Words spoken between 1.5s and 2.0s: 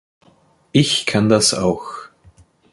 auch.